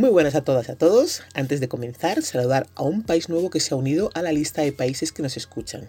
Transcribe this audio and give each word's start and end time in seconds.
Muy 0.00 0.08
buenas 0.08 0.34
a 0.34 0.40
todas 0.40 0.66
y 0.66 0.72
a 0.72 0.78
todos. 0.78 1.20
Antes 1.34 1.60
de 1.60 1.68
comenzar, 1.68 2.22
saludar 2.22 2.66
a 2.74 2.84
un 2.84 3.02
país 3.02 3.28
nuevo 3.28 3.50
que 3.50 3.60
se 3.60 3.74
ha 3.74 3.76
unido 3.76 4.10
a 4.14 4.22
la 4.22 4.32
lista 4.32 4.62
de 4.62 4.72
países 4.72 5.12
que 5.12 5.22
nos 5.22 5.36
escuchan. 5.36 5.86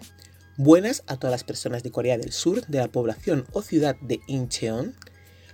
Buenas 0.58 1.02
a 1.06 1.16
todas 1.16 1.32
las 1.32 1.44
personas 1.44 1.82
de 1.82 1.90
Corea 1.90 2.18
del 2.18 2.30
Sur, 2.30 2.66
de 2.66 2.76
la 2.76 2.88
población 2.88 3.46
o 3.52 3.62
ciudad 3.62 3.96
de 4.02 4.20
Incheon. 4.26 4.94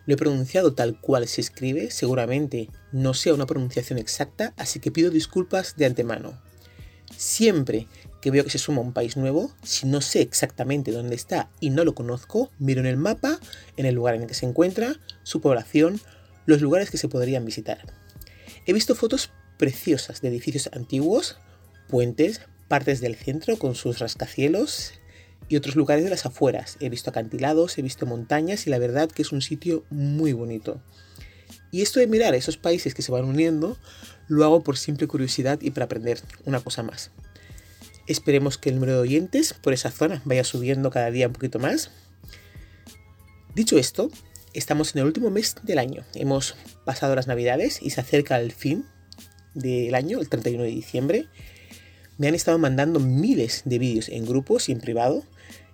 Lo 0.06 0.14
he 0.14 0.16
pronunciado 0.16 0.74
tal 0.74 1.00
cual 1.00 1.28
se 1.28 1.40
escribe, 1.40 1.92
seguramente 1.92 2.68
no 2.90 3.14
sea 3.14 3.32
una 3.32 3.46
pronunciación 3.46 3.96
exacta, 3.96 4.54
así 4.56 4.80
que 4.80 4.90
pido 4.90 5.12
disculpas 5.12 5.76
de 5.76 5.86
antemano. 5.86 6.36
Siempre 7.16 7.86
que 8.20 8.32
veo 8.32 8.42
que 8.42 8.50
se 8.50 8.58
suma 8.58 8.80
un 8.80 8.92
país 8.92 9.16
nuevo, 9.16 9.52
si 9.62 9.86
no 9.86 10.00
sé 10.00 10.20
exactamente 10.20 10.90
dónde 10.90 11.14
está 11.14 11.48
y 11.60 11.70
no 11.70 11.84
lo 11.84 11.94
conozco, 11.94 12.50
miro 12.58 12.80
en 12.80 12.88
el 12.88 12.96
mapa, 12.96 13.38
en 13.76 13.86
el 13.86 13.94
lugar 13.94 14.16
en 14.16 14.22
el 14.22 14.26
que 14.26 14.34
se 14.34 14.46
encuentra, 14.46 14.96
su 15.22 15.40
población, 15.40 16.00
los 16.44 16.60
lugares 16.60 16.90
que 16.90 16.98
se 16.98 17.08
podrían 17.08 17.44
visitar. 17.44 17.78
He 18.68 18.74
visto 18.74 18.94
fotos 18.94 19.30
preciosas 19.56 20.20
de 20.20 20.28
edificios 20.28 20.68
antiguos, 20.74 21.38
puentes, 21.88 22.42
partes 22.68 23.00
del 23.00 23.16
centro 23.16 23.58
con 23.58 23.74
sus 23.74 23.98
rascacielos 23.98 24.92
y 25.48 25.56
otros 25.56 25.74
lugares 25.74 26.04
de 26.04 26.10
las 26.10 26.26
afueras. 26.26 26.76
He 26.78 26.90
visto 26.90 27.08
acantilados, 27.08 27.78
he 27.78 27.82
visto 27.82 28.04
montañas 28.04 28.66
y 28.66 28.70
la 28.70 28.78
verdad 28.78 29.10
que 29.10 29.22
es 29.22 29.32
un 29.32 29.40
sitio 29.40 29.86
muy 29.88 30.34
bonito. 30.34 30.82
Y 31.70 31.80
esto 31.80 31.98
de 31.98 32.08
mirar 32.08 32.34
esos 32.34 32.58
países 32.58 32.92
que 32.92 33.00
se 33.00 33.10
van 33.10 33.24
uniendo 33.24 33.78
lo 34.26 34.44
hago 34.44 34.62
por 34.62 34.76
simple 34.76 35.06
curiosidad 35.06 35.58
y 35.62 35.70
para 35.70 35.86
aprender 35.86 36.20
una 36.44 36.60
cosa 36.60 36.82
más. 36.82 37.10
Esperemos 38.06 38.58
que 38.58 38.68
el 38.68 38.74
número 38.74 38.92
de 38.92 39.00
oyentes 39.00 39.54
por 39.54 39.72
esa 39.72 39.90
zona 39.90 40.20
vaya 40.26 40.44
subiendo 40.44 40.90
cada 40.90 41.10
día 41.10 41.28
un 41.28 41.32
poquito 41.32 41.58
más. 41.58 41.90
Dicho 43.54 43.78
esto, 43.78 44.10
estamos 44.52 44.94
en 44.94 45.00
el 45.00 45.06
último 45.06 45.30
mes 45.30 45.56
del 45.62 45.78
año. 45.78 46.04
Hemos 46.14 46.56
pasado 46.84 47.14
las 47.14 47.26
navidades 47.26 47.80
y 47.82 47.90
se 47.90 48.00
acerca 48.00 48.40
el 48.40 48.52
fin 48.52 48.84
del 49.54 49.94
año, 49.94 50.20
el 50.20 50.28
31 50.28 50.64
de 50.64 50.70
diciembre. 50.70 51.26
Me 52.16 52.28
han 52.28 52.34
estado 52.34 52.58
mandando 52.58 53.00
miles 53.00 53.62
de 53.64 53.78
vídeos 53.78 54.08
en 54.08 54.26
grupos 54.26 54.68
y 54.68 54.72
en 54.72 54.80
privado 54.80 55.24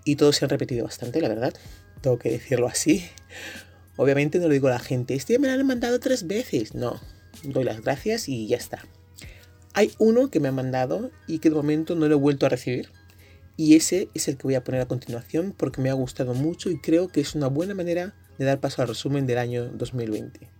y 0.05 0.17
todos 0.17 0.37
se 0.37 0.45
han 0.45 0.51
repetido 0.51 0.85
bastante, 0.85 1.21
la 1.21 1.29
verdad. 1.29 1.55
Tengo 2.01 2.19
que 2.19 2.31
decirlo 2.31 2.67
así. 2.67 3.05
Obviamente 3.97 4.39
no 4.39 4.49
lo 4.49 4.53
digo 4.53 4.69
a 4.69 4.73
la 4.73 4.81
gente, 4.81 5.15
este 5.15 5.39
me 5.39 5.49
lo 5.49 5.55
han 5.55 5.67
mandado 5.67 6.01
tres 6.01 6.27
veces. 6.27 6.75
No, 6.75 7.01
doy 7.45 7.65
las 7.65 7.81
gracias 7.81 8.29
y 8.29 8.47
ya 8.47 8.57
está. 8.57 8.85
Hay 9.73 9.93
uno 9.99 10.31
que 10.31 10.41
me 10.41 10.49
ha 10.49 10.53
mandado 10.53 11.11
y 11.27 11.39
que 11.39 11.51
de 11.51 11.57
momento 11.57 11.95
no 11.95 12.07
lo 12.07 12.15
he 12.15 12.19
vuelto 12.19 12.47
a 12.47 12.49
recibir. 12.49 12.91
Y 13.57 13.77
ese 13.77 14.09
es 14.15 14.27
el 14.29 14.37
que 14.37 14.45
voy 14.45 14.57
a 14.57 14.65
poner 14.65 14.81
a 14.81 14.89
continuación 14.89 15.55
porque 15.57 15.81
me 15.81 15.91
ha 15.91 15.95
gustado 15.95 16.35
mucho 16.35 16.71
y 16.71 16.81
creo 16.81 17.09
que 17.09 17.21
es 17.21 17.35
una 17.35 17.47
buena 17.47 17.75
manera 17.75 18.15
de 18.39 18.45
dar 18.45 18.61
paso 18.61 18.83
al 18.83 18.89
resumen 18.89 19.27
del 19.27 19.39
año 19.39 19.69
2020. 19.69 20.51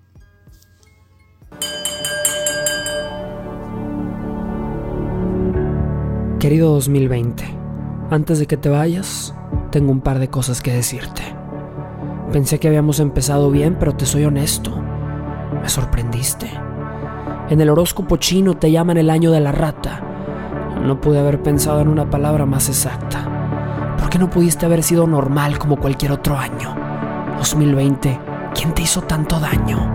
Querido 6.39 6.73
2020, 6.73 7.43
antes 8.11 8.39
de 8.39 8.47
que 8.47 8.59
te 8.59 8.69
vayas, 8.69 9.35
tengo 9.71 9.91
un 9.91 10.03
par 10.03 10.19
de 10.19 10.29
cosas 10.29 10.61
que 10.61 10.75
decirte. 10.75 11.23
Pensé 12.33 12.61
que 12.61 12.69
habíamos 12.69 13.01
empezado 13.01 13.51
bien, 13.51 13.77
pero 13.79 13.97
te 13.97 14.05
soy 14.05 14.25
honesto. 14.25 14.71
Me 15.63 15.69
sorprendiste. 15.69 16.51
En 17.49 17.61
el 17.61 17.71
horóscopo 17.71 18.19
chino 18.19 18.59
te 18.59 18.71
llaman 18.71 18.99
el 18.99 19.09
año 19.09 19.31
de 19.31 19.41
la 19.41 19.53
rata. 19.53 20.03
No 20.83 21.01
pude 21.01 21.19
haber 21.19 21.43
pensado 21.43 21.81
en 21.81 21.89
una 21.89 22.11
palabra 22.11 22.45
más 22.45 22.69
exacta. 22.69 23.97
¿Por 23.99 24.11
qué 24.11 24.19
no 24.19 24.29
pudiste 24.29 24.67
haber 24.67 24.83
sido 24.83 25.07
normal 25.07 25.59
como 25.59 25.77
cualquier 25.77 26.13
otro 26.13 26.37
año? 26.37 26.84
2020, 27.37 28.19
¿quién 28.55 28.73
te 28.75 28.83
hizo 28.83 29.03
tanto 29.03 29.39
daño? 29.41 29.91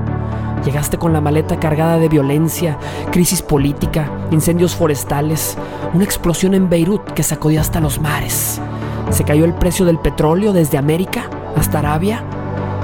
Llegaste 0.65 0.97
con 0.97 1.13
la 1.13 1.21
maleta 1.21 1.59
cargada 1.59 1.97
de 1.97 2.09
violencia, 2.09 2.77
crisis 3.11 3.41
política, 3.41 4.09
incendios 4.31 4.75
forestales, 4.75 5.57
una 5.93 6.03
explosión 6.03 6.53
en 6.53 6.69
Beirut 6.69 7.03
que 7.11 7.23
sacudió 7.23 7.61
hasta 7.61 7.79
los 7.79 7.99
mares. 8.01 8.59
Se 9.09 9.23
cayó 9.23 9.45
el 9.45 9.53
precio 9.53 9.85
del 9.85 9.99
petróleo 9.99 10.53
desde 10.53 10.77
América 10.77 11.29
hasta 11.55 11.79
Arabia 11.79 12.23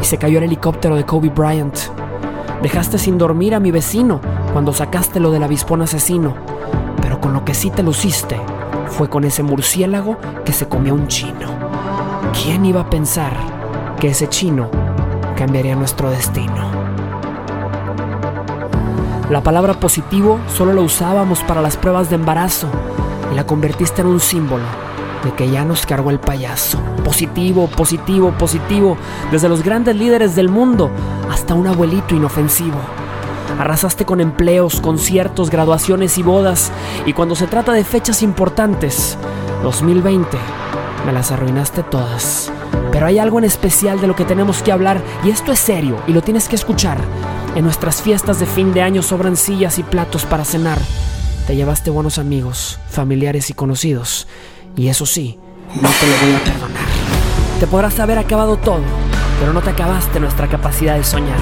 y 0.01 0.05
se 0.05 0.17
cayó 0.17 0.37
el 0.37 0.45
helicóptero 0.45 0.95
de 0.95 1.05
Kobe 1.05 1.29
Bryant. 1.29 1.77
Dejaste 2.61 2.97
sin 2.97 3.17
dormir 3.17 3.53
a 3.53 3.59
mi 3.59 3.71
vecino 3.71 4.21
cuando 4.53 4.73
sacaste 4.73 5.19
lo 5.19 5.31
del 5.31 5.43
avispón 5.43 5.81
asesino, 5.81 6.33
pero 7.01 7.19
con 7.19 7.33
lo 7.33 7.43
que 7.43 7.53
sí 7.53 7.69
te 7.69 7.83
luciste 7.83 8.39
fue 8.87 9.09
con 9.09 9.25
ese 9.25 9.43
murciélago 9.43 10.17
que 10.45 10.53
se 10.53 10.67
comió 10.67 10.93
un 10.93 11.07
chino. 11.07 11.49
¿Quién 12.33 12.65
iba 12.65 12.81
a 12.81 12.89
pensar 12.89 13.54
que 13.99 14.09
ese 14.09 14.27
chino 14.27 14.69
cambiaría 15.35 15.75
nuestro 15.75 16.09
destino? 16.09 16.71
La 19.29 19.41
palabra 19.41 19.73
positivo 19.73 20.39
solo 20.47 20.73
la 20.73 20.81
usábamos 20.81 21.41
para 21.43 21.61
las 21.61 21.77
pruebas 21.77 22.09
de 22.09 22.15
embarazo 22.15 22.67
y 23.31 23.35
la 23.35 23.45
convertiste 23.45 24.01
en 24.01 24.07
un 24.07 24.19
símbolo 24.19 24.65
de 25.23 25.33
que 25.33 25.49
ya 25.49 25.65
nos 25.65 25.85
cargó 25.85 26.11
el 26.11 26.19
payaso. 26.19 26.79
Positivo, 27.03 27.67
positivo, 27.67 28.31
positivo, 28.37 28.97
desde 29.31 29.49
los 29.49 29.63
grandes 29.63 29.95
líderes 29.95 30.35
del 30.35 30.49
mundo 30.49 30.91
hasta 31.31 31.55
un 31.55 31.65
abuelito 31.65 32.15
inofensivo. 32.15 32.77
Arrasaste 33.59 34.05
con 34.05 34.21
empleos, 34.21 34.79
conciertos, 34.81 35.49
graduaciones 35.49 36.17
y 36.17 36.23
bodas, 36.23 36.71
y 37.05 37.13
cuando 37.13 37.35
se 37.35 37.47
trata 37.47 37.71
de 37.73 37.83
fechas 37.83 38.21
importantes, 38.21 39.17
2020, 39.63 40.37
me 41.05 41.13
las 41.13 41.31
arruinaste 41.31 41.81
todas. 41.83 42.51
Pero 42.95 43.07
hay 43.07 43.19
algo 43.19 43.39
en 43.39 43.43
especial 43.43 43.99
de 43.99 44.07
lo 44.07 44.15
que 44.15 44.23
tenemos 44.23 44.63
que 44.63 44.71
hablar, 44.71 45.01
y 45.25 45.29
esto 45.29 45.51
es 45.51 45.59
serio, 45.59 46.01
y 46.07 46.13
lo 46.13 46.21
tienes 46.21 46.47
que 46.47 46.55
escuchar. 46.55 46.97
En 47.53 47.65
nuestras 47.65 48.01
fiestas 48.01 48.39
de 48.39 48.45
fin 48.45 48.73
de 48.73 48.81
año 48.83 49.03
sobran 49.03 49.35
sillas 49.35 49.79
y 49.79 49.83
platos 49.83 50.23
para 50.23 50.45
cenar. 50.45 50.79
Te 51.45 51.57
llevaste 51.57 51.89
buenos 51.89 52.19
amigos, 52.19 52.79
familiares 52.89 53.49
y 53.49 53.53
conocidos, 53.53 54.29
y 54.77 54.87
eso 54.87 55.05
sí, 55.05 55.37
no 55.75 55.89
te 55.89 56.07
lo 56.07 56.25
voy 56.25 56.35
a 56.35 56.43
perdonar. 56.45 56.85
Te 57.59 57.67
podrás 57.67 57.99
haber 57.99 58.17
acabado 58.17 58.55
todo, 58.55 58.83
pero 59.41 59.51
no 59.51 59.59
te 59.59 59.71
acabaste 59.71 60.21
nuestra 60.21 60.47
capacidad 60.47 60.95
de 60.95 61.03
soñar. 61.03 61.39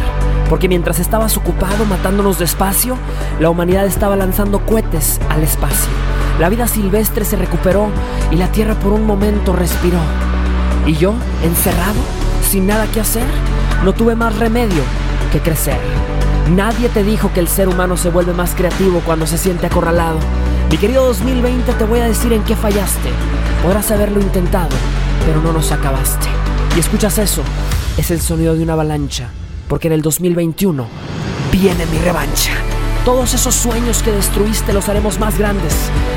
Porque 0.49 0.67
mientras 0.67 0.97
estabas 0.97 1.37
ocupado 1.37 1.85
matándonos 1.85 2.39
despacio, 2.39 2.97
la 3.39 3.51
humanidad 3.51 3.85
estaba 3.85 4.15
lanzando 4.15 4.65
cohetes 4.65 5.21
al 5.29 5.43
espacio. 5.43 5.91
La 6.39 6.49
vida 6.49 6.67
silvestre 6.67 7.25
se 7.25 7.35
recuperó 7.35 7.89
y 8.31 8.37
la 8.37 8.51
Tierra 8.51 8.73
por 8.73 8.91
un 8.91 9.05
momento 9.05 9.53
respiró. 9.53 9.99
Y 10.85 10.95
yo, 10.95 11.13
encerrado, 11.43 11.99
sin 12.49 12.67
nada 12.67 12.87
que 12.87 12.99
hacer, 12.99 13.25
no 13.83 13.93
tuve 13.93 14.15
más 14.15 14.37
remedio 14.37 14.83
que 15.31 15.39
crecer. 15.39 15.77
Nadie 16.51 16.89
te 16.89 17.03
dijo 17.03 17.31
que 17.33 17.39
el 17.39 17.47
ser 17.47 17.69
humano 17.69 17.95
se 17.95 18.09
vuelve 18.09 18.33
más 18.33 18.53
creativo 18.53 19.01
cuando 19.05 19.25
se 19.25 19.37
siente 19.37 19.67
acorralado. 19.67 20.17
Mi 20.69 20.77
querido 20.77 21.05
2020, 21.05 21.73
te 21.73 21.83
voy 21.85 21.99
a 21.99 22.07
decir 22.07 22.33
en 22.33 22.43
qué 22.43 22.55
fallaste. 22.55 23.09
Podrás 23.63 23.91
haberlo 23.91 24.19
intentado, 24.19 24.75
pero 25.25 25.41
no 25.41 25.53
nos 25.53 25.71
acabaste. 25.71 26.27
Y 26.75 26.79
escuchas 26.79 27.17
eso, 27.17 27.43
es 27.97 28.11
el 28.11 28.19
sonido 28.19 28.55
de 28.55 28.63
una 28.63 28.73
avalancha, 28.73 29.29
porque 29.69 29.87
en 29.87 29.93
el 29.93 30.01
2021 30.01 30.85
viene 31.51 31.85
mi 31.85 31.99
revancha. 31.99 32.51
Todos 33.05 33.33
esos 33.33 33.55
sueños 33.55 34.03
que 34.03 34.11
destruiste 34.11 34.73
los 34.73 34.89
haremos 34.89 35.19
más 35.19 35.37
grandes. 35.37 35.73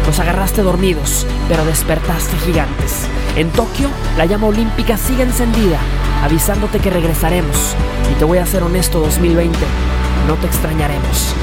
Los 0.06 0.19
agarraste 0.19 0.62
dormidos, 0.62 1.26
pero 1.49 1.65
despertaste 1.65 2.37
gigantes. 2.44 3.06
En 3.37 3.51
Tokio, 3.51 3.91
la 4.17 4.25
llama 4.25 4.47
olímpica 4.47 4.97
sigue 4.97 5.23
encendida, 5.23 5.79
avisándote 6.23 6.81
que 6.81 6.89
regresaremos. 6.89 7.75
Y 8.11 8.15
te 8.15 8.25
voy 8.25 8.39
a 8.39 8.47
ser 8.47 8.63
honesto 8.63 8.99
2020, 8.99 9.59
no 10.27 10.37
te 10.37 10.47
extrañaremos. 10.47 11.35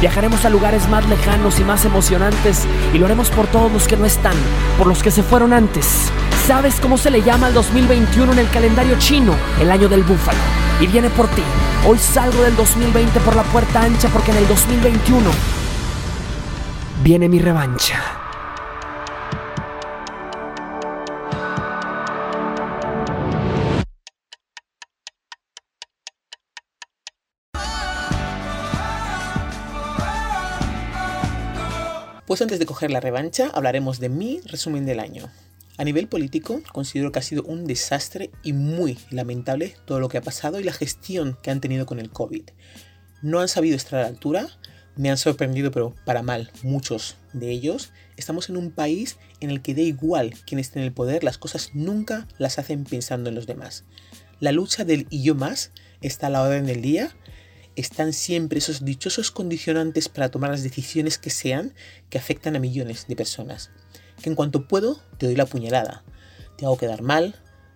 Viajaremos 0.00 0.44
a 0.44 0.50
lugares 0.50 0.88
más 0.88 1.08
lejanos 1.08 1.60
y 1.60 1.64
más 1.64 1.84
emocionantes 1.84 2.66
y 2.92 2.98
lo 2.98 3.06
haremos 3.06 3.30
por 3.30 3.46
todos 3.46 3.70
los 3.70 3.86
que 3.86 3.96
no 3.96 4.06
están, 4.06 4.34
por 4.76 4.88
los 4.88 5.04
que 5.04 5.12
se 5.12 5.22
fueron 5.22 5.52
antes. 5.52 6.10
¿Sabes 6.48 6.80
cómo 6.80 6.98
se 6.98 7.12
le 7.12 7.22
llama 7.22 7.46
al 7.46 7.54
2021 7.54 8.32
en 8.32 8.38
el 8.40 8.50
calendario 8.50 8.98
chino? 8.98 9.36
El 9.60 9.70
año 9.70 9.88
del 9.88 10.02
búfalo. 10.02 10.40
Y 10.80 10.88
viene 10.88 11.10
por 11.10 11.28
ti. 11.28 11.42
Hoy 11.86 11.98
salgo 11.98 12.42
del 12.42 12.56
2020 12.56 13.20
por 13.20 13.36
la 13.36 13.44
puerta 13.44 13.82
ancha 13.82 14.08
porque 14.08 14.32
en 14.32 14.38
el 14.38 14.48
2021 14.48 15.30
viene 17.04 17.28
mi 17.28 17.38
revancha. 17.38 18.23
Pues 32.26 32.40
antes 32.40 32.58
de 32.58 32.64
coger 32.64 32.90
la 32.90 33.00
revancha, 33.00 33.50
hablaremos 33.52 34.00
de 34.00 34.08
mi 34.08 34.40
resumen 34.46 34.86
del 34.86 34.98
año. 34.98 35.30
A 35.76 35.84
nivel 35.84 36.08
político, 36.08 36.62
considero 36.72 37.12
que 37.12 37.18
ha 37.18 37.22
sido 37.22 37.42
un 37.42 37.66
desastre 37.66 38.30
y 38.42 38.54
muy 38.54 38.98
lamentable 39.10 39.76
todo 39.84 40.00
lo 40.00 40.08
que 40.08 40.16
ha 40.16 40.22
pasado 40.22 40.58
y 40.58 40.64
la 40.64 40.72
gestión 40.72 41.36
que 41.42 41.50
han 41.50 41.60
tenido 41.60 41.84
con 41.84 41.98
el 42.00 42.10
COVID. 42.10 42.44
No 43.20 43.40
han 43.40 43.48
sabido 43.48 43.76
estar 43.76 43.98
a 43.98 44.02
la 44.04 44.08
altura, 44.08 44.48
me 44.96 45.10
han 45.10 45.18
sorprendido, 45.18 45.70
pero 45.70 45.94
para 46.06 46.22
mal, 46.22 46.50
muchos 46.62 47.16
de 47.34 47.50
ellos. 47.50 47.92
Estamos 48.16 48.48
en 48.48 48.56
un 48.56 48.70
país 48.70 49.18
en 49.40 49.50
el 49.50 49.60
que 49.60 49.74
da 49.74 49.82
igual 49.82 50.32
quién 50.46 50.58
esté 50.58 50.78
en 50.78 50.86
el 50.86 50.94
poder, 50.94 51.24
las 51.24 51.36
cosas 51.36 51.72
nunca 51.74 52.26
las 52.38 52.58
hacen 52.58 52.84
pensando 52.84 53.28
en 53.28 53.34
los 53.34 53.46
demás. 53.46 53.84
La 54.40 54.50
lucha 54.50 54.86
del 54.86 55.06
y 55.10 55.22
yo 55.22 55.34
más 55.34 55.72
está 56.00 56.28
a 56.28 56.30
la 56.30 56.42
orden 56.42 56.64
del 56.64 56.80
día 56.80 57.14
están 57.76 58.12
siempre 58.12 58.58
esos 58.58 58.84
dichosos 58.84 59.30
condicionantes 59.30 60.08
para 60.08 60.30
tomar 60.30 60.50
las 60.50 60.62
decisiones 60.62 61.18
que 61.18 61.30
sean 61.30 61.74
que 62.10 62.18
afectan 62.18 62.56
a 62.56 62.60
millones 62.60 63.06
de 63.08 63.16
personas. 63.16 63.70
Que 64.22 64.30
en 64.30 64.36
cuanto 64.36 64.68
puedo, 64.68 65.00
te 65.18 65.26
doy 65.26 65.36
la 65.36 65.46
puñalada, 65.46 66.04
te 66.56 66.66
hago 66.66 66.76
quedar 66.76 67.02
mal, 67.02 67.34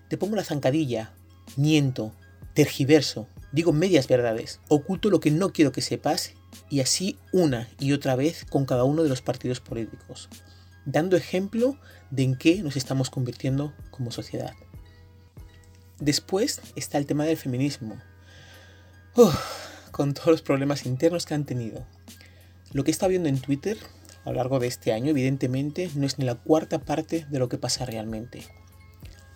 te 0.09 0.17
pongo 0.17 0.37
la 0.37 0.45
zancadilla, 0.45 1.13
miento, 1.57 2.13
tergiverso, 2.55 3.29
digo 3.53 3.73
medias 3.73 4.09
verdades, 4.09 4.61
oculto 4.69 5.11
lo 5.11 5.21
que 5.21 5.31
no 5.31 5.53
quiero 5.53 5.73
que 5.73 5.83
sepas 5.83 6.33
y 6.71 6.81
así 6.81 7.19
una 7.33 7.69
y 7.79 7.93
otra 7.93 8.17
vez 8.17 8.45
con 8.45 8.65
cada 8.67 8.85
uno 8.85 9.03
de 9.03 9.09
los 9.09 9.23
partidos 9.23 9.61
políticos, 9.61 10.29
dando 10.85 11.17
ejemplo 11.17 11.79
de 12.11 12.23
en 12.23 12.37
qué 12.37 12.63
nos 12.63 12.77
estamos 12.77 13.11
convirtiendo 13.11 13.75
como 13.91 14.11
sociedad. 14.11 14.55
Después 15.99 16.61
está 16.77 16.99
el 16.99 17.07
tema 17.07 17.25
del 17.25 17.37
feminismo. 17.37 18.01
Con 19.91 20.15
todos 20.15 20.29
los 20.29 20.43
problemas 20.43 20.87
internos 20.87 21.27
que 21.27 21.35
han 21.35 21.45
tenido. 21.45 21.85
Lo 22.73 22.85
que 22.85 22.91
está 22.91 23.09
viendo 23.09 23.29
en 23.29 23.41
Twitter 23.41 23.79
a 24.25 24.31
lo 24.31 24.37
largo 24.37 24.59
de 24.59 24.67
este 24.67 24.93
año, 24.93 25.11
evidentemente, 25.11 25.91
no 25.95 26.07
es 26.07 26.19
ni 26.19 26.25
la 26.25 26.35
cuarta 26.35 26.81
parte 26.81 27.27
de 27.31 27.39
lo 27.39 27.49
que 27.49 27.59
pasa 27.59 27.87
realmente. 27.87 28.43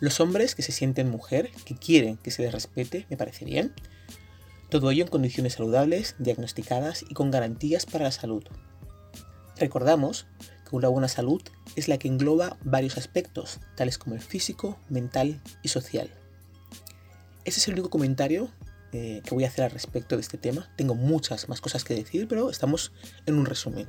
Los 0.00 0.20
hombres 0.20 0.54
que 0.54 0.62
se 0.62 0.72
sienten 0.72 1.10
mujer, 1.10 1.50
que 1.64 1.76
quieren 1.76 2.16
que 2.16 2.30
se 2.30 2.42
les 2.42 2.52
respete, 2.52 3.06
me 3.08 3.16
parece 3.16 3.44
bien. 3.44 3.72
Todo 4.68 4.90
ello 4.90 5.04
en 5.04 5.10
condiciones 5.10 5.54
saludables, 5.54 6.16
diagnosticadas 6.18 7.04
y 7.08 7.14
con 7.14 7.30
garantías 7.30 7.86
para 7.86 8.04
la 8.04 8.10
salud. 8.10 8.42
Recordamos 9.56 10.26
que 10.68 10.76
una 10.76 10.88
buena 10.88 11.08
salud 11.08 11.40
es 11.76 11.88
la 11.88 11.98
que 11.98 12.08
engloba 12.08 12.56
varios 12.64 12.98
aspectos, 12.98 13.60
tales 13.76 13.96
como 13.96 14.14
el 14.14 14.20
físico, 14.20 14.78
mental 14.88 15.40
y 15.62 15.68
social. 15.68 16.10
Ese 17.44 17.60
es 17.60 17.68
el 17.68 17.74
único 17.74 17.90
comentario 17.90 18.50
eh, 18.92 19.22
que 19.24 19.34
voy 19.34 19.44
a 19.44 19.48
hacer 19.48 19.64
al 19.64 19.70
respecto 19.70 20.16
de 20.16 20.22
este 20.22 20.38
tema. 20.38 20.70
Tengo 20.76 20.94
muchas 20.94 21.48
más 21.48 21.60
cosas 21.60 21.84
que 21.84 21.94
decir, 21.94 22.28
pero 22.28 22.50
estamos 22.50 22.92
en 23.26 23.34
un 23.34 23.46
resumen. 23.46 23.88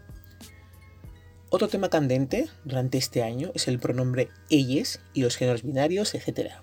Otro 1.49 1.67
tema 1.67 1.89
candente 1.89 2.49
durante 2.65 2.97
este 2.97 3.21
año 3.21 3.51
es 3.53 3.67
el 3.67 3.77
pronombre 3.77 4.29
ellas 4.49 5.01
y 5.13 5.21
los 5.21 5.35
géneros 5.35 5.61
binarios, 5.61 6.15
etc. 6.15 6.53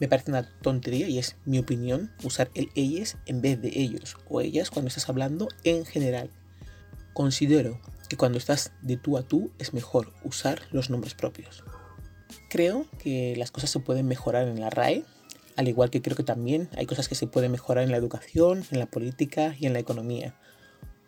Me 0.00 0.08
parece 0.08 0.30
una 0.30 0.48
tontería 0.62 1.06
y 1.08 1.18
es 1.18 1.36
mi 1.44 1.58
opinión 1.58 2.10
usar 2.22 2.50
el 2.54 2.70
ellas 2.74 3.18
en 3.26 3.42
vez 3.42 3.60
de 3.60 3.68
ellos 3.74 4.16
o 4.28 4.40
ellas 4.40 4.70
cuando 4.70 4.88
estás 4.88 5.08
hablando 5.08 5.48
en 5.64 5.84
general. 5.84 6.30
Considero 7.12 7.78
que 8.08 8.16
cuando 8.16 8.38
estás 8.38 8.72
de 8.80 8.96
tú 8.96 9.18
a 9.18 9.22
tú 9.22 9.52
es 9.58 9.74
mejor 9.74 10.12
usar 10.24 10.62
los 10.70 10.88
nombres 10.88 11.14
propios. 11.14 11.62
Creo 12.48 12.86
que 12.98 13.34
las 13.36 13.50
cosas 13.50 13.70
se 13.70 13.80
pueden 13.80 14.06
mejorar 14.08 14.48
en 14.48 14.60
la 14.60 14.70
RAE, 14.70 15.04
al 15.56 15.68
igual 15.68 15.90
que 15.90 16.02
creo 16.02 16.16
que 16.16 16.22
también 16.22 16.68
hay 16.76 16.86
cosas 16.86 17.08
que 17.08 17.14
se 17.14 17.26
pueden 17.26 17.52
mejorar 17.52 17.84
en 17.84 17.90
la 17.90 17.96
educación, 17.96 18.64
en 18.70 18.78
la 18.78 18.86
política 18.86 19.54
y 19.58 19.66
en 19.66 19.72
la 19.72 19.78
economía. 19.78 20.34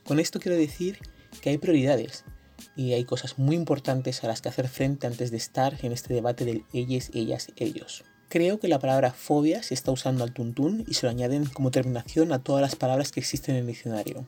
Con 0.04 0.20
esto 0.20 0.40
quiero 0.40 0.56
decir 0.56 0.98
que 1.40 1.50
hay 1.50 1.58
prioridades 1.58 2.24
y 2.76 2.92
hay 2.92 3.04
cosas 3.04 3.38
muy 3.38 3.56
importantes 3.56 4.22
a 4.24 4.26
las 4.26 4.40
que 4.40 4.48
hacer 4.48 4.68
frente 4.68 5.06
antes 5.06 5.30
de 5.30 5.36
estar 5.36 5.78
en 5.82 5.92
este 5.92 6.14
debate 6.14 6.44
del 6.44 6.64
ellas, 6.72 7.10
ellas, 7.14 7.48
ellos. 7.56 8.04
Creo 8.28 8.58
que 8.58 8.68
la 8.68 8.78
palabra 8.78 9.12
fobia 9.12 9.62
se 9.62 9.74
está 9.74 9.92
usando 9.92 10.24
al 10.24 10.32
tuntún 10.32 10.84
y 10.88 10.94
se 10.94 11.06
lo 11.06 11.10
añaden 11.10 11.44
como 11.46 11.70
terminación 11.70 12.32
a 12.32 12.42
todas 12.42 12.62
las 12.62 12.74
palabras 12.74 13.12
que 13.12 13.20
existen 13.20 13.54
en 13.54 13.62
el 13.62 13.66
diccionario. 13.68 14.26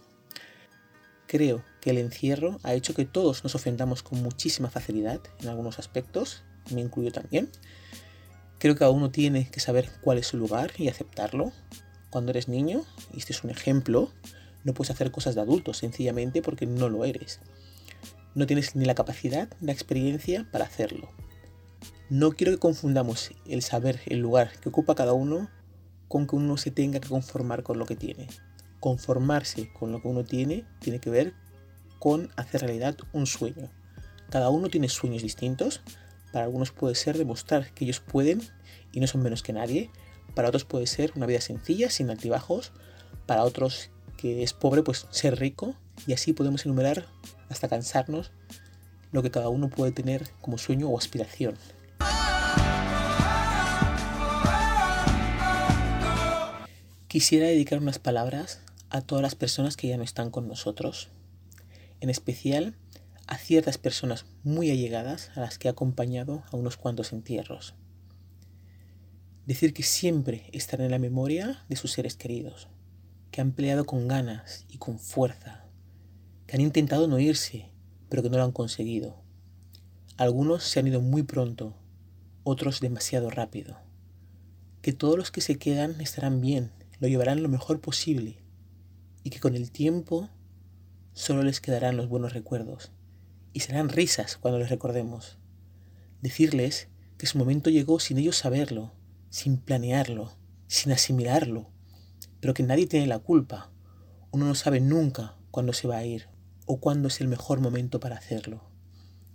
Creo 1.27 1.65
que 1.81 1.91
el 1.91 1.99
encierro 1.99 2.61
ha 2.63 2.75
hecho 2.75 2.95
que 2.95 3.05
todos 3.05 3.43
nos 3.43 3.55
ofendamos 3.57 4.03
con 4.03 4.23
muchísima 4.23 4.71
facilidad 4.71 5.21
en 5.41 5.49
algunos 5.49 5.81
aspectos, 5.81 6.45
me 6.71 6.81
incluyo 6.81 7.11
también. 7.11 7.51
Creo 8.67 8.75
que 8.75 8.81
cada 8.81 8.91
uno 8.91 9.11
tiene 9.11 9.49
que 9.49 9.61
saber 9.61 9.89
cuál 10.01 10.19
es 10.19 10.27
su 10.27 10.37
lugar 10.37 10.73
y 10.77 10.89
aceptarlo. 10.89 11.53
Cuando 12.11 12.33
eres 12.33 12.49
niño, 12.49 12.83
y 13.13 13.19
este 13.19 13.33
es 13.33 13.45
un 13.45 13.51
ejemplo, 13.51 14.11
no 14.65 14.75
puedes 14.75 14.91
hacer 14.91 15.13
cosas 15.13 15.37
de 15.37 15.41
adulto 15.41 15.73
sencillamente 15.73 16.43
porque 16.43 16.67
no 16.67 16.89
lo 16.89 17.05
eres 17.05 17.41
no 18.37 18.47
tienes 18.47 18.77
ni 18.77 18.85
la 18.85 18.95
capacidad 18.95 19.49
ni 19.61 19.69
la 19.69 19.73
experiencia 19.73 20.47
para 20.53 20.67
hacerlo. 20.67 21.11
No 22.11 22.33
quiero 22.33 22.53
que 22.53 22.59
confundamos 22.59 23.31
el 23.47 23.63
saber 23.63 24.01
el 24.07 24.19
lugar 24.19 24.51
que 24.61 24.69
ocupa 24.69 24.95
cada 24.95 25.15
uno 25.15 25.49
con 26.07 26.27
que 26.27 26.37
uno 26.37 26.59
se 26.59 26.71
tenga 26.71 27.01
que 27.01 27.09
conformar 27.09 27.63
con 27.63 27.79
lo 27.79 27.87
que 27.87 27.97
tiene. 27.97 28.29
Conformarse 28.79 29.73
con 29.73 29.91
lo 29.91 30.03
que 30.03 30.09
uno 30.09 30.23
tiene 30.23 30.67
tiene 30.81 31.01
que 31.01 31.09
ver 31.09 31.33
con 31.99 32.29
hacer 32.37 32.61
realidad 32.61 32.97
un 33.15 33.27
sueño. 33.27 33.71
Cada 34.29 34.51
uno 34.51 34.69
tiene 34.69 34.91
sueños 34.91 35.23
distintos. 35.23 35.81
Para 36.37 36.45
algunos 36.45 36.71
puede 36.71 36.95
ser 36.95 37.17
demostrar 37.17 37.73
que 37.73 37.87
ellos 37.87 38.01
pueden 38.01 38.43
y 38.93 39.01
no 39.01 39.07
son 39.07 39.23
menos 39.23 39.43
que 39.43 39.55
nadie. 39.55 39.91
Para 40.35 40.49
otros 40.49 40.67
puede 40.67 40.87
ser 40.87 41.13
una 41.17 41.25
vida 41.25 41.41
sencilla, 41.41 41.89
sin 41.89 42.11
altibajos. 42.11 42.73
Para 43.25 43.43
otros 43.43 43.89
que 44.19 44.43
es 44.43 44.53
pobre, 44.53 44.83
pues 44.83 45.07
ser 45.09 45.39
rico. 45.39 45.77
Y 46.07 46.13
así 46.13 46.35
podemos 46.35 46.67
enumerar 46.67 47.07
hasta 47.49 47.69
cansarnos 47.69 48.33
lo 49.13 49.23
que 49.23 49.31
cada 49.31 49.49
uno 49.49 49.71
puede 49.71 49.93
tener 49.93 50.29
como 50.43 50.59
sueño 50.59 50.91
o 50.91 50.99
aspiración. 50.99 51.57
Quisiera 57.09 57.47
dedicar 57.47 57.79
unas 57.79 57.99
palabras 57.99 58.61
a 58.91 59.01
todas 59.01 59.23
las 59.23 59.37
personas 59.37 59.79
que 59.79 59.89
ya 59.89 59.97
no 59.97 60.03
están 60.03 60.31
con 60.31 60.49
nosotros, 60.49 61.09
en 62.03 62.11
especial 62.11 62.75
a 63.27 63.39
ciertas 63.39 63.79
personas 63.79 64.27
muy 64.43 64.71
allegadas 64.71 65.31
a 65.35 65.41
las 65.41 65.59
que 65.59 65.69
he 65.69 65.71
acompañado 65.71 66.45
a 66.51 66.57
unos 66.57 66.77
cuantos 66.77 67.13
entierros. 67.13 67.75
Decir 69.47 69.75
que 69.75 69.83
siempre 69.83 70.49
están 70.53 70.81
en 70.81 70.91
la 70.91 70.99
memoria 70.99 71.65
de 71.69 71.77
sus 71.77 71.93
seres 71.93 72.17
queridos, 72.17 72.69
que 73.31 73.41
han 73.41 73.53
peleado 73.53 73.85
con 73.85 74.09
ganas 74.09 74.67
y 74.69 74.79
con 74.79 74.99
fuerza 74.99 75.67
que 76.47 76.57
han 76.57 76.63
intentado 76.63 77.09
no 77.09 77.19
irse, 77.19 77.71
pero 78.09 78.23
que 78.23 78.31
no 78.31 78.39
lo 78.39 78.45
han 78.45 78.53
conseguido. 78.53 79.17
Algunos 80.17 80.65
se 80.65 80.79
han 80.79 80.87
ido 80.87 81.01
muy 81.01 81.25
pronto, 81.25 81.75
otros 82.45 82.81
demasiado 82.81 83.31
rápido. 83.31 83.79
Que 84.81 84.93
todos 84.93 85.19
los 85.19 85.31
que 85.31 85.41
se 85.41 85.59
quedan 85.59 86.01
estarán 86.01 86.41
bien, 86.41 86.71
lo 87.01 87.09
llevarán 87.09 87.43
lo 87.43 87.49
mejor 87.49 87.81
posible, 87.81 88.39
y 89.25 89.31
que 89.31 89.41
con 89.41 89.57
el 89.57 89.73
tiempo 89.73 90.31
solo 91.13 91.43
les 91.43 91.61
quedarán 91.61 91.97
los 91.97 92.09
buenos 92.09 92.33
recuerdos, 92.33 92.93
y 93.57 93.61
serán 93.61 93.89
risas 93.89 94.37
cuando 94.37 94.59
les 94.59 94.69
recordemos. 94.69 95.39
Decirles 96.21 96.89
que 97.17 97.27
su 97.27 97.39
momento 97.39 97.71
llegó 97.71 97.99
sin 98.01 98.19
ellos 98.19 98.37
saberlo, 98.37 98.93
sin 99.31 99.57
planearlo, 99.57 100.37
sin 100.67 100.93
asimilarlo, 100.93 101.71
pero 102.39 102.53
que 102.53 102.63
nadie 102.63 102.87
tiene 102.87 103.07
la 103.07 103.19
culpa. 103.19 103.71
Uno 104.31 104.45
no 104.45 104.55
sabe 104.55 104.81
nunca 104.81 105.39
cuándo 105.51 105.73
se 105.73 105.89
va 105.89 105.97
a 105.97 106.05
ir 106.05 106.29
o 106.67 106.81
cuándo 106.81 107.09
es 107.09 107.23
el 107.23 107.29
mejor 107.29 107.61
momento 107.61 107.99
para 107.99 108.17
hacerlo. 108.17 108.63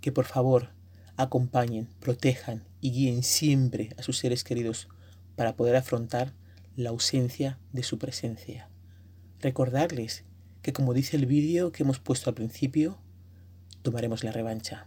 Que 0.00 0.12
por 0.12 0.26
favor 0.26 0.68
acompañen, 1.16 1.88
protejan 1.98 2.62
y 2.80 2.92
guíen 2.92 3.24
siempre 3.24 3.92
a 3.98 4.04
sus 4.04 4.18
seres 4.18 4.44
queridos 4.44 4.86
para 5.34 5.56
poder 5.56 5.74
afrontar 5.74 6.32
la 6.76 6.90
ausencia 6.90 7.58
de 7.72 7.82
su 7.82 7.98
presencia. 7.98 8.70
Recordarles 9.40 10.22
que 10.62 10.72
como 10.72 10.94
dice 10.94 11.16
el 11.16 11.26
vídeo 11.26 11.72
que 11.72 11.82
hemos 11.82 11.98
puesto 11.98 12.30
al 12.30 12.36
principio, 12.36 13.01
tomaremos 13.82 14.24
la 14.24 14.32
revancha. 14.32 14.86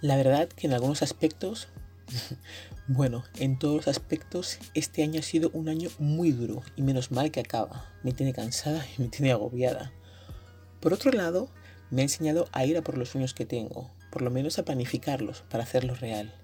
La 0.00 0.16
verdad 0.16 0.48
que 0.48 0.66
en 0.66 0.72
algunos 0.72 1.02
aspectos 1.02 1.68
Bueno, 2.88 3.22
en 3.38 3.60
todos 3.60 3.76
los 3.76 3.88
aspectos, 3.88 4.58
este 4.74 5.04
año 5.04 5.20
ha 5.20 5.22
sido 5.22 5.50
un 5.54 5.68
año 5.68 5.88
muy 6.00 6.32
duro 6.32 6.62
y 6.74 6.82
menos 6.82 7.12
mal 7.12 7.30
que 7.30 7.38
acaba. 7.38 7.86
Me 8.02 8.12
tiene 8.12 8.32
cansada 8.32 8.84
y 8.98 9.02
me 9.02 9.08
tiene 9.08 9.30
agobiada. 9.30 9.92
Por 10.80 10.92
otro 10.92 11.12
lado, 11.12 11.48
me 11.90 12.02
ha 12.02 12.04
enseñado 12.04 12.48
a 12.50 12.66
ir 12.66 12.76
a 12.76 12.82
por 12.82 12.98
los 12.98 13.10
sueños 13.10 13.34
que 13.34 13.46
tengo, 13.46 13.88
por 14.10 14.22
lo 14.22 14.30
menos 14.30 14.58
a 14.58 14.64
planificarlos 14.64 15.42
para 15.48 15.62
hacerlos 15.62 16.00
real. 16.00 16.34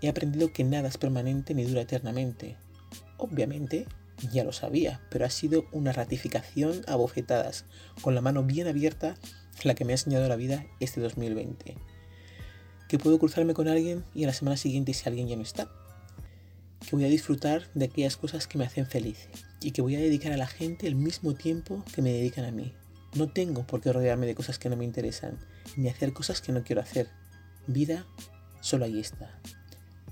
He 0.00 0.08
aprendido 0.08 0.52
que 0.52 0.62
nada 0.62 0.88
es 0.88 0.98
permanente 0.98 1.52
ni 1.52 1.64
dura 1.64 1.80
eternamente. 1.80 2.56
Obviamente, 3.18 3.88
ya 4.28 4.44
lo 4.44 4.52
sabía, 4.52 5.00
pero 5.10 5.24
ha 5.24 5.30
sido 5.30 5.66
una 5.72 5.92
ratificación 5.92 6.82
a 6.86 6.96
bofetadas, 6.96 7.64
con 8.00 8.14
la 8.14 8.20
mano 8.20 8.42
bien 8.42 8.66
abierta, 8.66 9.16
la 9.64 9.74
que 9.74 9.84
me 9.84 9.92
ha 9.92 9.94
enseñado 9.94 10.28
la 10.28 10.36
vida 10.36 10.66
este 10.80 11.00
2020 11.00 11.76
que 12.92 12.98
puedo 12.98 13.18
cruzarme 13.18 13.54
con 13.54 13.68
alguien 13.68 14.04
y 14.14 14.24
a 14.24 14.26
la 14.26 14.34
semana 14.34 14.58
siguiente 14.58 14.92
si 14.92 15.08
alguien 15.08 15.26
ya 15.26 15.34
no 15.34 15.40
está. 15.40 15.66
Que 16.86 16.94
voy 16.94 17.06
a 17.06 17.08
disfrutar 17.08 17.62
de 17.72 17.86
aquellas 17.86 18.18
cosas 18.18 18.46
que 18.46 18.58
me 18.58 18.66
hacen 18.66 18.84
feliz 18.84 19.30
y 19.62 19.70
que 19.70 19.80
voy 19.80 19.96
a 19.96 19.98
dedicar 19.98 20.30
a 20.30 20.36
la 20.36 20.46
gente 20.46 20.86
el 20.86 20.94
mismo 20.94 21.32
tiempo 21.32 21.82
que 21.94 22.02
me 22.02 22.12
dedican 22.12 22.44
a 22.44 22.50
mí. 22.50 22.74
No 23.14 23.32
tengo 23.32 23.66
por 23.66 23.80
qué 23.80 23.94
rodearme 23.94 24.26
de 24.26 24.34
cosas 24.34 24.58
que 24.58 24.68
no 24.68 24.76
me 24.76 24.84
interesan, 24.84 25.38
ni 25.74 25.88
hacer 25.88 26.12
cosas 26.12 26.42
que 26.42 26.52
no 26.52 26.64
quiero 26.64 26.82
hacer. 26.82 27.08
Vida, 27.66 28.04
solo 28.60 28.84
ahí 28.84 29.00
está. 29.00 29.40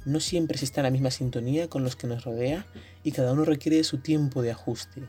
No 0.04 0.20
siempre 0.20 0.56
se 0.58 0.64
está 0.64 0.80
en 0.80 0.84
la 0.84 0.90
misma 0.90 1.10
sintonía 1.10 1.68
con 1.68 1.84
los 1.84 1.96
que 1.96 2.06
nos 2.06 2.24
rodea 2.24 2.66
y 3.04 3.12
cada 3.12 3.32
uno 3.32 3.44
requiere 3.44 3.84
su 3.84 3.98
tiempo 3.98 4.42
de 4.42 4.50
ajuste. 4.50 5.02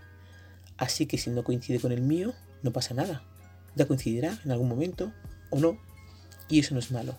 Así 0.78 1.06
que 1.06 1.18
si 1.18 1.30
no 1.30 1.44
coincide 1.44 1.80
con 1.80 1.92
el 1.92 2.02
mío, 2.02 2.34
no 2.64 2.72
pasa 2.74 2.94
nada. 2.94 3.24
Ya 3.76 3.86
coincidirá 3.86 4.40
en 4.44 4.52
algún 4.52 4.68
momento 4.68 5.14
o 5.50 5.60
no, 5.60 5.78
y 6.50 6.60
eso 6.60 6.74
no 6.74 6.80
es 6.80 6.92
malo. 6.92 7.18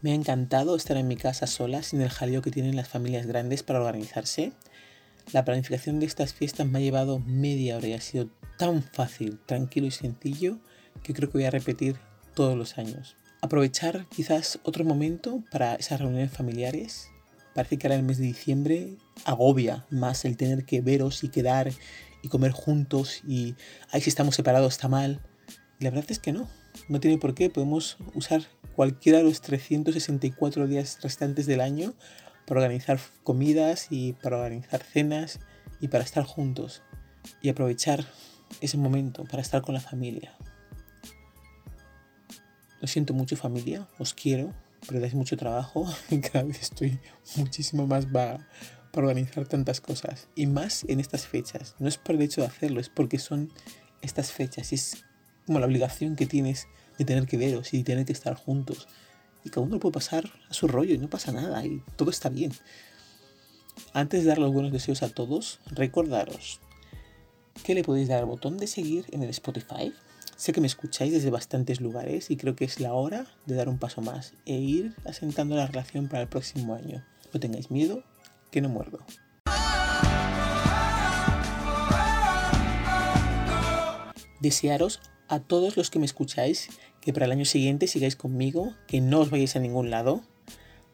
Me 0.00 0.12
ha 0.12 0.14
encantado 0.14 0.76
estar 0.76 0.96
en 0.96 1.08
mi 1.08 1.16
casa 1.16 1.46
sola 1.46 1.82
sin 1.82 2.00
el 2.00 2.08
jaleo 2.08 2.40
que 2.40 2.50
tienen 2.50 2.76
las 2.76 2.88
familias 2.88 3.26
grandes 3.26 3.62
para 3.62 3.80
organizarse. 3.80 4.52
La 5.32 5.44
planificación 5.44 6.00
de 6.00 6.06
estas 6.06 6.32
fiestas 6.32 6.66
me 6.66 6.78
ha 6.78 6.82
llevado 6.82 7.18
media 7.18 7.76
hora 7.76 7.88
y 7.88 7.92
ha 7.92 8.00
sido 8.00 8.28
tan 8.56 8.82
fácil, 8.82 9.38
tranquilo 9.44 9.86
y 9.86 9.90
sencillo 9.90 10.58
que 11.02 11.14
creo 11.14 11.28
que 11.28 11.38
voy 11.38 11.44
a 11.44 11.50
repetir 11.50 11.96
todos 12.34 12.56
los 12.56 12.78
años. 12.78 13.17
Aprovechar 13.40 14.06
quizás 14.08 14.58
otro 14.64 14.84
momento 14.84 15.44
para 15.50 15.76
esas 15.76 16.00
reuniones 16.00 16.32
familiares. 16.32 17.08
Parece 17.54 17.78
que 17.78 17.86
ahora 17.86 17.96
el 17.96 18.02
mes 18.02 18.18
de 18.18 18.24
diciembre 18.24 18.96
agobia 19.24 19.86
más 19.90 20.24
el 20.24 20.36
tener 20.36 20.64
que 20.64 20.80
veros 20.80 21.22
y 21.22 21.28
quedar 21.28 21.70
y 22.22 22.28
comer 22.28 22.50
juntos 22.50 23.22
y 23.26 23.54
ay 23.90 24.00
si 24.00 24.10
estamos 24.10 24.34
separados 24.34 24.74
está 24.74 24.88
mal. 24.88 25.20
Y 25.78 25.84
la 25.84 25.90
verdad 25.90 26.10
es 26.10 26.18
que 26.18 26.32
no, 26.32 26.48
no 26.88 27.00
tiene 27.00 27.18
por 27.18 27.34
qué. 27.34 27.48
Podemos 27.48 27.96
usar 28.14 28.42
cualquiera 28.74 29.18
de 29.18 29.24
los 29.24 29.40
364 29.40 30.66
días 30.66 30.98
restantes 31.02 31.46
del 31.46 31.60
año 31.60 31.94
para 32.46 32.60
organizar 32.60 32.98
comidas 33.22 33.88
y 33.90 34.14
para 34.14 34.38
organizar 34.38 34.82
cenas 34.82 35.38
y 35.80 35.88
para 35.88 36.02
estar 36.02 36.24
juntos 36.24 36.82
y 37.40 37.50
aprovechar 37.50 38.04
ese 38.60 38.78
momento 38.78 39.24
para 39.24 39.42
estar 39.42 39.62
con 39.62 39.74
la 39.74 39.80
familia. 39.80 40.34
Lo 42.80 42.88
siento 42.88 43.14
mucho 43.14 43.36
familia, 43.36 43.88
os 43.98 44.14
quiero, 44.14 44.54
pero 44.86 45.00
dais 45.00 45.14
mucho 45.14 45.36
trabajo 45.36 45.86
y 46.10 46.20
cada 46.20 46.44
vez 46.44 46.62
estoy 46.62 46.98
muchísimo 47.36 47.86
más 47.86 48.10
vaga 48.12 48.46
para 48.92 49.06
organizar 49.06 49.46
tantas 49.46 49.80
cosas. 49.80 50.28
Y 50.34 50.46
más 50.46 50.84
en 50.88 51.00
estas 51.00 51.26
fechas. 51.26 51.74
No 51.78 51.88
es 51.88 51.98
por 51.98 52.14
el 52.14 52.22
hecho 52.22 52.40
de 52.40 52.46
hacerlo, 52.46 52.80
es 52.80 52.88
porque 52.88 53.18
son 53.18 53.52
estas 54.02 54.32
fechas. 54.32 54.72
Y 54.72 54.76
es 54.76 55.04
como 55.46 55.58
la 55.58 55.66
obligación 55.66 56.16
que 56.16 56.26
tienes 56.26 56.68
de 56.98 57.04
tener 57.04 57.26
que 57.26 57.36
veros 57.36 57.74
y 57.74 57.82
tener 57.82 58.04
que 58.04 58.12
estar 58.12 58.34
juntos. 58.34 58.88
Y 59.44 59.50
cada 59.50 59.66
uno 59.66 59.78
puede 59.78 59.94
pasar 59.94 60.30
a 60.50 60.54
su 60.54 60.68
rollo 60.68 60.94
y 60.94 60.98
no 60.98 61.08
pasa 61.08 61.32
nada 61.32 61.64
y 61.64 61.82
todo 61.96 62.10
está 62.10 62.28
bien. 62.28 62.52
Antes 63.92 64.22
de 64.22 64.28
dar 64.28 64.38
los 64.38 64.52
buenos 64.52 64.72
deseos 64.72 65.02
a 65.02 65.08
todos, 65.08 65.60
recordaros 65.66 66.60
que 67.64 67.74
le 67.74 67.84
podéis 67.84 68.08
dar 68.08 68.18
al 68.18 68.26
botón 68.26 68.58
de 68.58 68.66
seguir 68.66 69.06
en 69.12 69.22
el 69.22 69.30
Spotify 69.30 69.92
Sé 70.38 70.52
que 70.52 70.60
me 70.60 70.68
escucháis 70.68 71.12
desde 71.12 71.30
bastantes 71.30 71.80
lugares 71.80 72.30
y 72.30 72.36
creo 72.36 72.54
que 72.54 72.64
es 72.64 72.78
la 72.78 72.94
hora 72.94 73.26
de 73.46 73.56
dar 73.56 73.68
un 73.68 73.76
paso 73.76 74.02
más 74.02 74.34
e 74.46 74.54
ir 74.54 74.94
asentando 75.04 75.56
la 75.56 75.66
relación 75.66 76.06
para 76.06 76.22
el 76.22 76.28
próximo 76.28 76.76
año. 76.76 77.04
No 77.34 77.40
tengáis 77.40 77.72
miedo, 77.72 78.04
que 78.52 78.60
no 78.60 78.68
muerdo. 78.68 79.00
Desearos 84.40 85.00
a 85.26 85.40
todos 85.40 85.76
los 85.76 85.90
que 85.90 85.98
me 85.98 86.06
escucháis 86.06 86.68
que 87.00 87.12
para 87.12 87.26
el 87.26 87.32
año 87.32 87.44
siguiente 87.44 87.88
sigáis 87.88 88.14
conmigo, 88.14 88.74
que 88.86 89.00
no 89.00 89.18
os 89.18 89.30
vayáis 89.30 89.56
a 89.56 89.58
ningún 89.58 89.90
lado. 89.90 90.22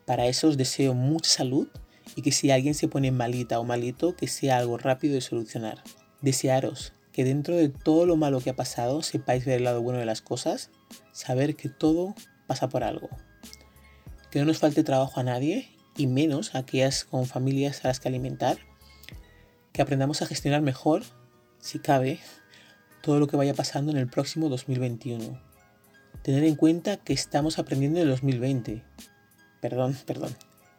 Para 0.07 0.27
eso 0.27 0.49
os 0.49 0.57
deseo 0.57 0.95
mucha 0.95 1.31
salud 1.31 1.69
y 2.17 2.23
que 2.23 2.33
si 2.33 2.51
alguien 2.51 2.73
se 2.75 2.89
pone 2.89 3.11
malita 3.11 3.61
o 3.61 3.65
malito, 3.65 4.17
que 4.17 4.27
sea 4.27 4.57
algo 4.57 4.79
rápido 4.79 5.13
de 5.13 5.21
solucionar. 5.21 5.85
Desearos 6.23 6.95
que 7.15 7.25
dentro 7.25 7.55
de 7.55 7.69
todo 7.69 8.07
lo 8.07 8.17
malo 8.17 8.41
que 8.41 8.51
ha 8.51 8.57
pasado 8.57 9.01
sepáis 9.03 9.45
ver 9.45 9.59
el 9.59 9.65
lado 9.65 9.81
bueno 9.81 10.01
de 10.01 10.05
las 10.05 10.21
cosas, 10.21 10.71
saber 11.13 11.55
que 11.55 11.69
todo 11.69 12.17
pasa 12.49 12.69
por 12.69 12.83
algo. 12.83 13.09
Que 14.33 14.41
no 14.41 14.47
nos 14.47 14.59
falte 14.59 14.83
trabajo 14.83 15.21
a 15.21 15.23
nadie 15.23 15.69
y 15.97 16.09
menos 16.09 16.57
a 16.57 16.59
aquellas 16.59 17.05
con 17.05 17.27
familias 17.27 17.85
a 17.85 17.89
las 17.89 18.01
que 18.01 18.09
alimentar. 18.09 18.59
Que 19.73 19.81
aprendamos 19.81 20.23
a 20.23 20.27
gestionar 20.27 20.61
mejor, 20.61 21.05
si 21.61 21.79
cabe, 21.79 22.19
todo 23.01 23.21
lo 23.21 23.29
que 23.29 23.37
vaya 23.37 23.55
pasando 23.55 23.93
en 23.93 23.99
el 23.99 24.09
próximo 24.09 24.49
2021. 24.49 25.41
Tener 26.23 26.43
en 26.43 26.57
cuenta 26.57 26.97
que 26.97 27.13
estamos 27.13 27.61
aprendiendo 27.61 28.01
en 28.01 28.07
el 28.07 28.11
2020. 28.11 28.83
Perdón, 29.61 29.97
perdón. 30.05 30.35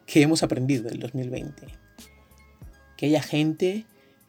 Que 0.06 0.22
hemos 0.22 0.44
aprendido 0.44 0.90
el 0.90 1.00
2020. 1.00 1.66
Que 2.98 3.06
haya 3.06 3.22
gente 3.22 3.86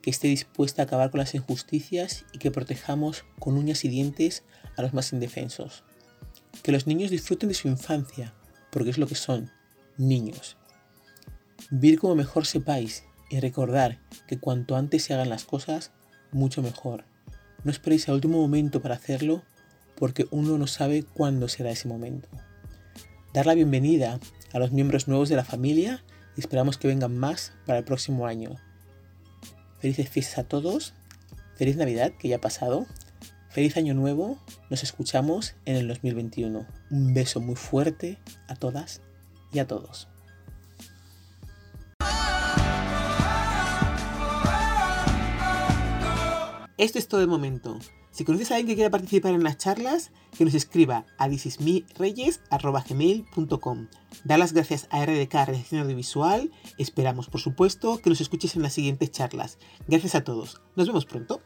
que 0.06 0.10
esté 0.10 0.28
dispuesta 0.28 0.82
a 0.82 0.84
acabar 0.84 1.10
con 1.10 1.18
las 1.18 1.34
injusticias 1.34 2.26
y 2.32 2.38
que 2.38 2.52
protejamos 2.52 3.24
con 3.40 3.58
uñas 3.58 3.84
y 3.84 3.88
dientes 3.88 4.44
a 4.76 4.82
los 4.82 4.94
más 4.94 5.12
indefensos. 5.12 5.82
Que 6.62 6.70
los 6.70 6.86
niños 6.86 7.10
disfruten 7.10 7.48
de 7.48 7.56
su 7.56 7.66
infancia, 7.66 8.32
porque 8.70 8.90
es 8.90 8.98
lo 8.98 9.08
que 9.08 9.16
son, 9.16 9.50
niños. 9.96 10.58
Vivir 11.70 11.98
como 11.98 12.14
mejor 12.14 12.46
sepáis 12.46 13.02
y 13.30 13.40
recordar 13.40 13.98
que 14.28 14.38
cuanto 14.38 14.76
antes 14.76 15.02
se 15.02 15.12
hagan 15.12 15.28
las 15.28 15.42
cosas, 15.42 15.90
mucho 16.30 16.62
mejor. 16.62 17.04
No 17.64 17.72
esperéis 17.72 18.08
al 18.08 18.14
último 18.14 18.40
momento 18.40 18.80
para 18.80 18.94
hacerlo, 18.94 19.42
porque 19.96 20.28
uno 20.30 20.56
no 20.56 20.68
sabe 20.68 21.02
cuándo 21.02 21.48
será 21.48 21.72
ese 21.72 21.88
momento. 21.88 22.28
Dar 23.34 23.46
la 23.46 23.54
bienvenida 23.54 24.20
a 24.52 24.60
los 24.60 24.70
miembros 24.70 25.08
nuevos 25.08 25.28
de 25.28 25.34
la 25.34 25.44
familia 25.44 26.04
y 26.36 26.42
esperamos 26.42 26.78
que 26.78 26.86
vengan 26.86 27.18
más 27.18 27.54
para 27.66 27.80
el 27.80 27.84
próximo 27.84 28.28
año. 28.28 28.54
Felices 29.78 30.08
fiestas 30.08 30.38
a 30.38 30.44
todos. 30.44 30.94
Feliz 31.54 31.76
Navidad, 31.76 32.12
que 32.18 32.28
ya 32.28 32.36
ha 32.36 32.40
pasado. 32.40 32.86
Feliz 33.50 33.76
Año 33.76 33.94
Nuevo. 33.94 34.38
Nos 34.70 34.82
escuchamos 34.82 35.54
en 35.64 35.76
el 35.76 35.88
2021. 35.88 36.66
Un 36.90 37.14
beso 37.14 37.40
muy 37.40 37.56
fuerte 37.56 38.18
a 38.48 38.56
todas 38.56 39.02
y 39.52 39.58
a 39.58 39.66
todos. 39.66 40.08
Esto 46.78 46.98
es 46.98 47.08
todo 47.08 47.22
de 47.22 47.26
momento. 47.26 47.78
Si 48.10 48.24
conoces 48.24 48.50
a 48.50 48.56
alguien 48.56 48.68
que 48.68 48.74
quiera 48.74 48.90
participar 48.90 49.32
en 49.32 49.42
las 49.42 49.56
charlas, 49.56 50.10
que 50.36 50.44
nos 50.44 50.52
escriba 50.54 51.06
a 51.16 51.26
thisismireyes.com. 51.28 53.88
Da 54.26 54.36
las 54.38 54.52
gracias 54.52 54.88
a 54.90 55.06
RDK 55.06 55.34
Redacción 55.34 55.82
Audiovisual. 55.82 56.50
Esperamos, 56.78 57.28
por 57.28 57.40
supuesto, 57.40 57.98
que 57.98 58.10
nos 58.10 58.20
escuches 58.20 58.56
en 58.56 58.62
las 58.62 58.72
siguientes 58.72 59.12
charlas. 59.12 59.56
Gracias 59.86 60.16
a 60.16 60.24
todos. 60.24 60.60
Nos 60.74 60.88
vemos 60.88 61.06
pronto. 61.06 61.40